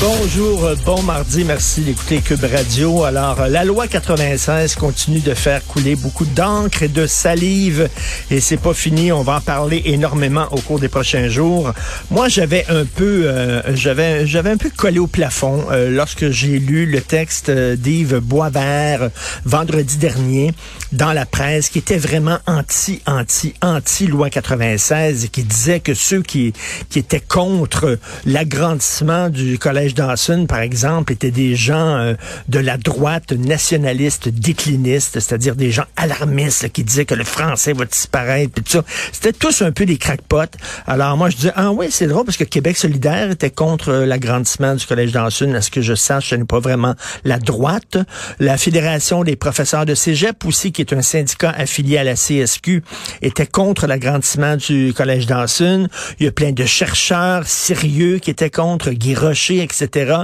[0.00, 3.04] Bonjour, bon mardi, merci d'écouter Cube Radio.
[3.04, 7.88] Alors, euh, la loi 96 continue de faire couler beaucoup d'encre et de salive
[8.30, 11.72] et c'est pas fini, on va en parler énormément au cours des prochains jours.
[12.10, 16.58] Moi, j'avais un peu euh, j'avais j'avais un peu collé au plafond euh, lorsque j'ai
[16.58, 19.08] lu le texte d'Yves Boisvert
[19.44, 20.52] vendredi dernier
[20.92, 25.94] dans la presse qui était vraiment anti anti anti loi 96 et qui disait que
[25.94, 26.52] ceux qui
[26.90, 32.14] qui étaient contre l'agrandissement du collège Dawson, par exemple, étaient des gens euh,
[32.48, 37.72] de la droite nationaliste décliniste, c'est-à-dire des gens alarmistes là, qui disaient que le français
[37.72, 38.84] va disparaître, puis tout ça.
[39.12, 40.56] C'était tous un peu des crackpots.
[40.86, 44.06] Alors moi, je disais, ah oui, c'est drôle parce que Québec solidaire était contre euh,
[44.06, 45.54] l'agrandissement du collège Dawson.
[45.54, 47.96] À ce que je sache, ce n'est pas vraiment la droite.
[48.38, 52.82] La Fédération des professeurs de cégep aussi, qui est un syndicat affilié à la CSQ,
[53.22, 55.88] était contre l'agrandissement du collège Dawson.
[56.20, 60.14] Il y a plein de chercheurs sérieux qui étaient contre, Guy Rocher, etc.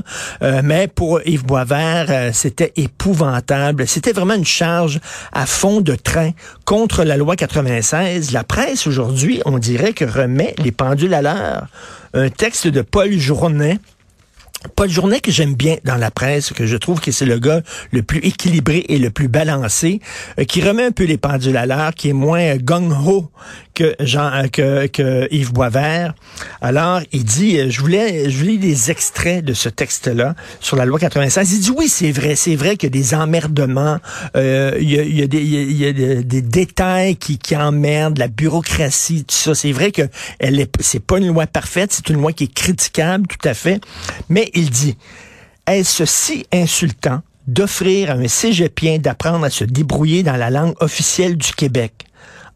[0.43, 3.87] Euh, mais pour Yves Boisvert, euh, c'était épouvantable.
[3.87, 5.01] C'était vraiment une charge
[5.33, 6.33] à fond de train
[6.65, 8.33] contre la loi 96.
[8.33, 11.67] La presse aujourd'hui, on dirait que remet les pendules à l'heure.
[12.15, 13.79] Un texte de Paul Journet,
[14.75, 17.63] Paul Journet que j'aime bien dans la presse, que je trouve que c'est le gars
[17.93, 20.01] le plus équilibré et le plus balancé,
[20.39, 23.31] euh, qui remet un peu les pendules à l'heure, qui est moins gung-ho
[23.79, 26.15] que, Jean, euh, que, que Yves Boisvert.
[26.61, 30.85] Alors, il dit, euh, je voulais, je voulais des extraits de ce texte-là sur la
[30.85, 31.53] loi 96.
[31.53, 33.99] Il dit, oui, c'est vrai, c'est vrai qu'il y a des emmerdements,
[34.37, 38.27] euh, il, y a, y a des, y a des détails qui, qui emmerdent, la
[38.27, 39.55] bureaucratie, tout ça.
[39.55, 40.03] C'est vrai que
[40.41, 43.55] elle est, c'est pas une loi parfaite, c'est une loi qui est critiquable, tout à
[43.55, 43.81] fait,
[44.29, 44.97] mais il dit,
[45.67, 51.37] est-ce si insultant d'offrir à un cégepien d'apprendre à se débrouiller dans la langue officielle
[51.37, 52.07] du Québec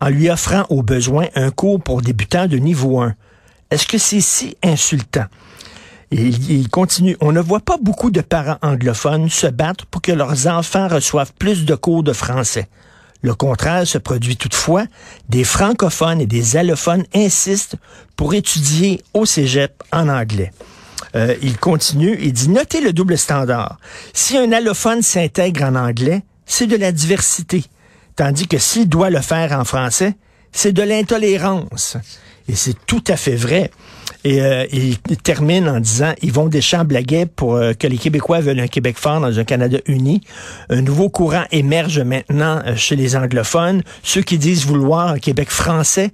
[0.00, 3.14] en lui offrant au besoin un cours pour débutants de niveau 1?
[3.70, 5.26] Est-ce que c'est si insultant?
[6.10, 7.16] Il continue.
[7.22, 11.32] On ne voit pas beaucoup de parents anglophones se battre pour que leurs enfants reçoivent
[11.38, 12.68] plus de cours de français.
[13.22, 14.84] Le contraire se produit toutefois.
[15.30, 17.76] Des francophones et des allophones insistent
[18.14, 20.52] pour étudier au cégep en anglais.
[21.14, 23.78] Euh, il continue, il dit, notez le double standard.
[24.12, 27.64] Si un allophone s'intègre en anglais, c'est de la diversité.
[28.16, 30.14] Tandis que s'il doit le faire en français,
[30.52, 31.96] c'est de l'intolérance.
[32.48, 33.70] Et c'est tout à fait vrai.
[34.24, 38.60] Et euh, il termine en disant, Yvon Deschamps blaguait pour euh, que les Québécois veulent
[38.60, 40.20] un Québec fort dans un Canada uni.
[40.70, 45.50] Un nouveau courant émerge maintenant euh, chez les anglophones, ceux qui disent vouloir un Québec
[45.50, 46.12] français,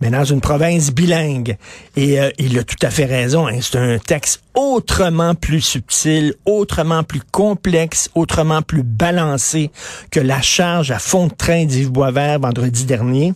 [0.00, 1.56] mais dans une province bilingue.
[1.96, 3.46] Et euh, il a tout à fait raison.
[3.46, 3.58] Hein.
[3.60, 9.70] C'est un texte autrement plus subtil, autrement plus complexe, autrement plus balancé
[10.10, 13.34] que la charge à fond de train d'Yves Boisvert vendredi dernier.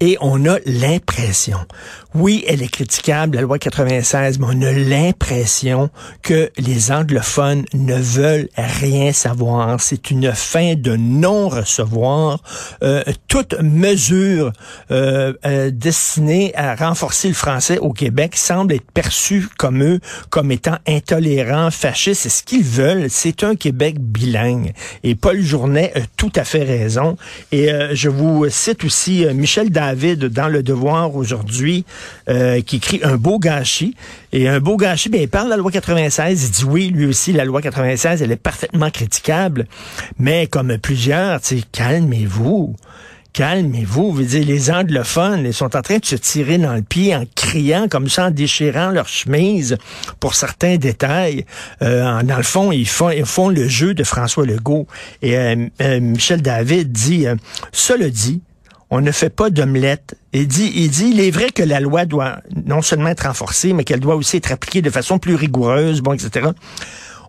[0.00, 1.58] Et on a l'impression,
[2.14, 5.90] oui, elle est critiquable, la loi 96, mais on a l'impression
[6.22, 9.80] que les anglophones ne veulent rien savoir.
[9.80, 12.42] C'est une fin de non-recevoir.
[12.82, 14.52] Euh, toute mesure
[14.90, 20.00] euh, euh, destinée à renforcer le français au Québec semble être perçue comme eux,
[20.30, 22.22] comme étant intolérants, fascistes.
[22.22, 23.08] C'est ce qu'ils veulent.
[23.08, 24.72] C'est un Québec bilingue.
[25.02, 27.16] Et Paul Journet a tout à fait raison.
[27.52, 31.84] Et euh, je vous cite aussi euh, Michel David dans Le Devoir aujourd'hui,
[32.30, 33.94] euh, qui écrit un beau gâchis.
[34.32, 36.44] Et un beau gâchis, bien, il parle de la loi 96.
[36.44, 39.66] Il dit oui, lui aussi, la loi 96, elle est parfaitement critiquable.
[40.18, 41.40] Mais comme plusieurs,
[41.72, 42.74] calmez-vous.
[43.32, 44.12] Calmez-vous.
[44.12, 47.24] Vous dire, les anglophones, ils sont en train de se tirer dans le pied en
[47.34, 49.76] criant comme ça, en déchirant leur chemise
[50.18, 51.44] pour certains détails.
[51.82, 54.86] Euh, dans le fond, ils font, ils font le jeu de François Legault.
[55.22, 57.36] Et euh, euh, Michel David dit, euh,
[57.72, 58.40] cela dit,
[58.90, 60.16] on ne fait pas d'omelette.
[60.32, 63.72] Il dit, il dit, il est vrai que la loi doit non seulement être renforcée,
[63.72, 66.48] mais qu'elle doit aussi être appliquée de façon plus rigoureuse, bon, etc.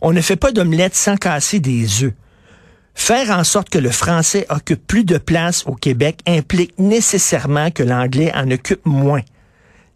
[0.02, 2.14] On ne fait pas d'omelette sans casser des œufs.
[2.96, 7.84] Faire en sorte que le français occupe plus de place au Québec implique nécessairement que
[7.84, 9.22] l'anglais en occupe moins.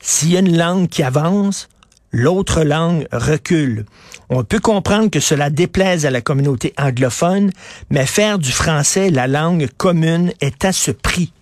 [0.01, 1.67] S'il y a une langue qui avance,
[2.12, 3.85] l'autre langue recule.
[4.29, 7.51] On peut comprendre que cela déplaise à la communauté anglophone,
[7.89, 11.33] mais faire du français la langue commune est à ce prix.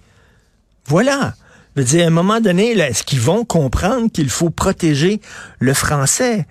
[0.88, 1.34] Voilà.
[1.76, 5.22] Je veux dire, à un moment donné, est-ce qu'ils vont comprendre qu'il faut protéger
[5.60, 6.46] le français?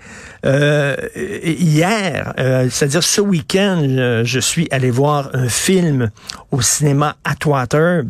[0.45, 6.11] Euh, hier, euh, c'est-à-dire ce week-end, je, je suis allé voir un film
[6.51, 8.03] au cinéma Atwater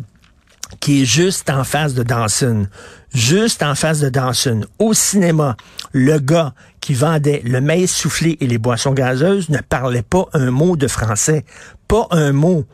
[0.79, 2.67] qui est juste en face de Dawson.
[3.13, 4.65] Juste en face de Dawson.
[4.79, 5.55] Au cinéma,
[5.91, 10.49] le gars qui vendait le maïs soufflé et les boissons gazeuses ne parlait pas un
[10.49, 11.45] mot de français.
[11.87, 12.65] Pas un mot.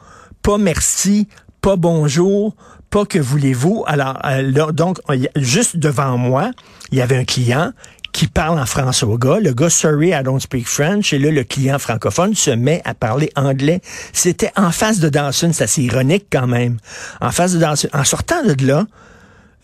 [0.41, 1.27] Pas merci,
[1.61, 2.55] pas bonjour,
[2.89, 3.83] pas que voulez-vous.
[3.87, 4.99] Alors, euh, donc,
[5.35, 6.51] juste devant moi,
[6.91, 7.71] il y avait un client
[8.11, 9.39] qui parle en français au gars.
[9.39, 11.13] Le gars, sorry, I don't speak French.
[11.13, 13.81] Et là, le client francophone se met à parler anglais.
[14.13, 15.51] C'était en face de Dawson.
[15.53, 16.77] C'est assez ironique quand même.
[17.21, 17.89] En face de Dawson.
[17.93, 18.85] En sortant de là,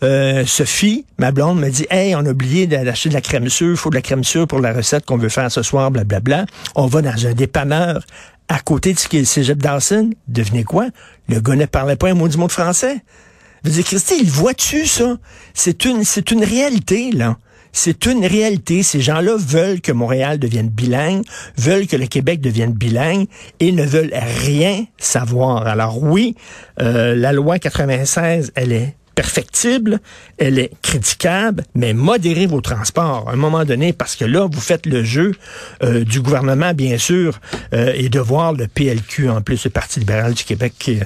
[0.02, 3.70] euh, Sophie, ma blonde, me dit Hey, on a oublié d'acheter de la crème sûre,
[3.70, 6.44] il faut de la crème sûre pour la recette qu'on veut faire ce soir, blablabla.
[6.74, 8.02] On va dans un dépanneur
[8.48, 10.10] à côté de ce qui est le cégep Dawson.
[10.28, 10.88] Devenez quoi?
[11.28, 13.02] Le gars ne parlait pas un mot du mot de français.
[13.64, 15.16] Je dis, Christy, il voit-tu ça?
[15.54, 17.36] C'est une, c'est une réalité, là.
[17.72, 18.82] C'est une réalité.
[18.82, 21.24] Ces gens-là veulent que Montréal devienne bilingue,
[21.58, 23.26] veulent que le Québec devienne bilingue
[23.60, 25.66] et ne veulent rien savoir.
[25.66, 26.36] Alors oui,
[26.80, 28.96] euh, la loi 96, elle est
[29.26, 29.98] perfectible,
[30.38, 34.60] elle est critiquable, mais modérez vos transports à un moment donné, parce que là, vous
[34.60, 35.32] faites le jeu
[35.82, 37.40] euh, du gouvernement, bien sûr,
[37.74, 41.00] euh, et de voir le PLQ, en plus, le Parti libéral du Québec, qui,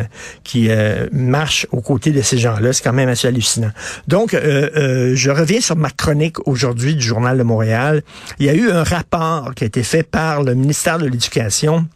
[0.45, 2.75] qui euh, marche aux côtés de ces gens-là.
[2.75, 3.73] C'est quand même assez hallucinant.
[4.07, 8.03] Donc, je reviens sur ma chronique aujourd'hui du Journal de Montréal.
[8.39, 11.87] Il y a eu un rapport qui a été fait par le ministère de l'Éducation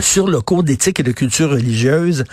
[0.00, 2.24] sur le cours d'éthique et de culture religieuse,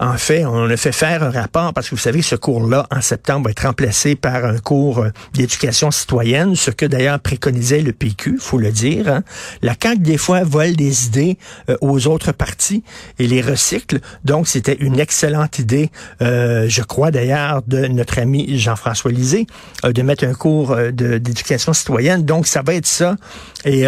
[0.00, 3.00] en fait, on a fait faire un rapport parce que vous savez, ce cours-là, en
[3.00, 7.92] septembre, va être remplacé par un cours euh, d'éducation citoyenne, ce que d'ailleurs préconisait le
[7.92, 9.08] PQ, faut le dire.
[9.08, 9.22] Hein.
[9.62, 11.38] La CAQ, des fois, vole des idées
[11.70, 12.82] euh, aux autres partis
[13.18, 14.00] et les recycle.
[14.24, 15.90] Donc, c'était une excellente idée,
[16.20, 19.46] euh, je crois d'ailleurs, de notre ami Jean-François Lisée,
[19.84, 22.24] de mettre un cours d'éducation citoyenne.
[22.24, 23.16] Donc, ça va être ça.
[23.64, 23.86] Et...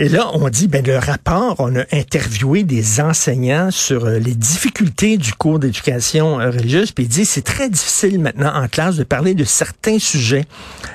[0.00, 4.34] Et là, on dit, ben, le rapport, on a interviewé des enseignants sur euh, les
[4.34, 8.96] difficultés du cours d'éducation euh, religieuse, puis il dit, c'est très difficile maintenant en classe
[8.96, 10.46] de parler de certains sujets.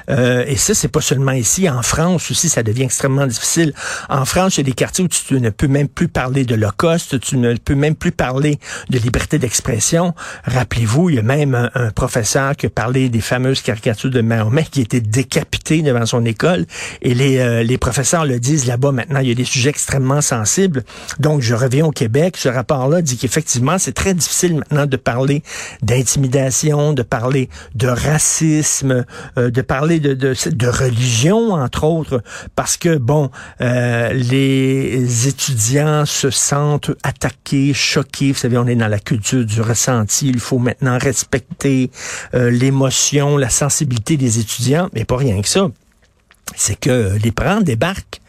[0.10, 1.69] Euh, et ça, c'est pas seulement ici.
[1.69, 3.74] En France aussi, ça devient extrêmement difficile.
[4.10, 6.56] En France, il y a des quartiers où tu ne peux même plus parler de
[6.56, 8.60] l'Holocauste, tu ne peux même plus parler
[8.90, 10.16] de liberté d'expression.
[10.46, 14.66] Rappelez-vous, il y a même un, professeur qui a parlé des fameuses caricatures de Mahomet
[14.72, 16.66] qui était décapité devant son école.
[17.04, 20.83] Et les, les professeurs le disent là-bas maintenant, il y a des sujets extrêmement sensibles.
[21.19, 22.38] Donc, je reviens au Québec.
[22.38, 25.44] Ce rapport-là dit qu'effectivement, c'est très difficile maintenant de parler
[25.81, 29.06] d'intimidation, de parler de racisme,
[29.38, 32.24] euh, de parler de, de, de, religion, entre autres,
[32.56, 33.30] parce que, bon,
[33.62, 38.31] euh, les étudiants se sentent attaqués, choqués.
[38.31, 40.27] Vous savez, on est dans la culture du ressenti.
[40.27, 41.92] Il faut maintenant respecter
[42.33, 45.68] euh, l'émotion, la sensibilité des étudiants, mais pas rien que ça.
[46.56, 48.21] C'est que les parents débarquent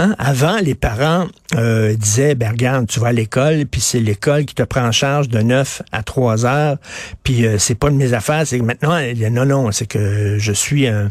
[0.00, 0.14] Hein?
[0.18, 1.26] Avant, les parents
[1.56, 4.92] euh, disaient, ben regarde, tu vas à l'école, puis c'est l'école qui te prend en
[4.92, 6.78] charge de 9 à 3 heures,
[7.22, 8.46] puis euh, c'est pas de mes affaires.
[8.46, 8.98] C'est que maintenant,
[9.30, 11.10] non, non, c'est que je suis un...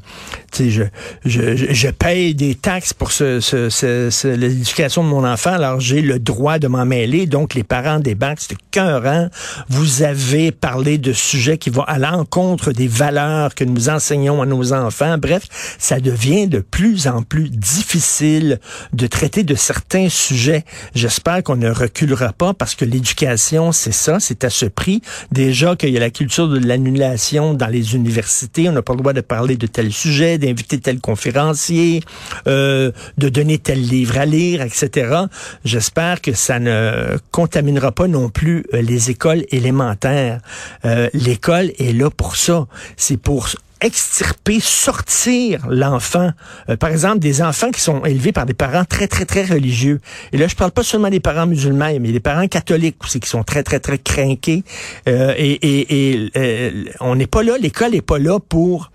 [0.52, 0.84] Tu sais, je,
[1.24, 6.18] je, je paye des taxes pour ce, ce, l'éducation de mon enfant, alors j'ai le
[6.18, 7.28] droit de m'en mêler.
[7.28, 9.30] Donc, les parents débarquent, c'est cœurant.
[9.68, 14.48] Vous avez parlé de sujets qui vont à l'encontre des valeurs que nous enseignons à
[14.48, 15.20] nos enfants.
[15.20, 15.44] Bref,
[15.78, 18.60] ça devient de plus en plus difficile
[18.94, 20.64] de traiter de certains sujets.
[20.96, 25.02] J'espère qu'on ne reculera pas parce que l'éducation, c'est ça, c'est à ce prix.
[25.32, 29.00] Déjà qu'il y a la culture de l'annulation dans les universités, on n'a pas le
[29.00, 32.02] droit de parler de tel sujet, d'inviter tel conférencier,
[32.48, 35.26] euh, de donner tel livre à lire, etc.
[35.66, 40.40] J'espère que ça ne contaminera pas non plus euh, les écoles élémentaires.
[40.86, 42.68] Euh, l'école est là pour ça.
[42.98, 43.50] C'est pour
[43.82, 46.32] extirper, sortir l'enfant.
[46.70, 50.00] Euh, par exemple, des enfants qui sont élevés par des parents très, très, très religieux.
[50.32, 53.30] Et là, je parle pas seulement des parents musulmans, mais des parents catholiques aussi qui
[53.30, 54.64] sont très, très, très craqués.
[55.08, 58.92] Euh, et, et, et euh, on n'est pas là, l'école n'est pas là pour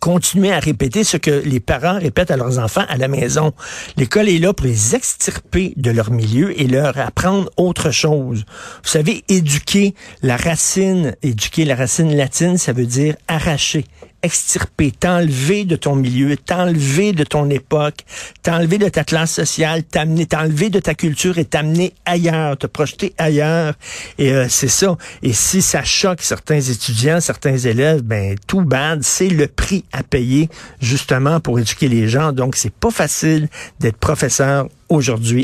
[0.00, 3.52] continuer à répéter ce que les parents répètent à leurs enfants à la maison.
[3.96, 8.44] L'école est là pour les extirper de leur milieu et leur apprendre autre chose.
[8.82, 13.84] Vous savez, éduquer la racine, éduquer la racine latine, ça veut dire arracher,
[14.22, 18.04] extirper, t'enlever de ton milieu, t'enlever de ton époque,
[18.42, 23.14] t'enlever de ta classe sociale, t'amener, t'enlever de ta culture et t'amener ailleurs, te projeter
[23.18, 23.74] ailleurs.
[24.18, 24.96] Et euh, c'est ça.
[25.22, 30.02] Et si ça choque certains étudiants, certains élèves, ben tout bad, c'est le prix à
[30.02, 30.48] payer
[30.80, 32.32] justement pour éduquer les gens.
[32.32, 33.48] Donc c'est pas facile
[33.78, 35.38] d'être professeur aujourd'hui